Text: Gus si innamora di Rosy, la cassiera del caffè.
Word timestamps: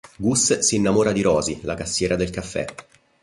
Gus 0.17 0.57
si 0.61 0.77
innamora 0.77 1.11
di 1.11 1.21
Rosy, 1.21 1.59
la 1.61 1.75
cassiera 1.75 2.15
del 2.15 2.31
caffè. 2.31 2.65